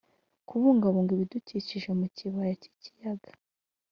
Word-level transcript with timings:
kubungabunga 0.47 1.11
ibidukikije 1.13 1.89
mu 1.99 2.05
Kibaya 2.15 2.53
cy 2.61 2.67
Ikiyaga 2.71 3.29